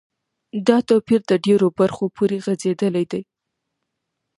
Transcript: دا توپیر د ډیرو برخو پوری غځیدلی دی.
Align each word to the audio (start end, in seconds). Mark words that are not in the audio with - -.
دا 0.67 0.77
توپیر 0.89 1.21
د 1.29 1.33
ډیرو 1.45 1.67
برخو 1.79 2.05
پوری 2.15 2.39
غځیدلی 2.45 3.05
دی. 3.11 3.21